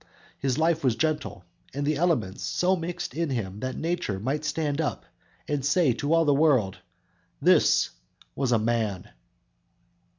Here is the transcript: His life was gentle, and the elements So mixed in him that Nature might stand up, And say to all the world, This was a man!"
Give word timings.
His 0.39 0.57
life 0.57 0.83
was 0.83 0.95
gentle, 0.95 1.45
and 1.75 1.85
the 1.85 1.97
elements 1.97 2.41
So 2.41 2.75
mixed 2.75 3.13
in 3.13 3.29
him 3.29 3.59
that 3.59 3.75
Nature 3.75 4.19
might 4.19 4.43
stand 4.43 4.81
up, 4.81 5.05
And 5.47 5.63
say 5.63 5.93
to 5.93 6.11
all 6.11 6.25
the 6.25 6.33
world, 6.33 6.79
This 7.39 7.91
was 8.33 8.51
a 8.51 8.57
man!" 8.57 9.11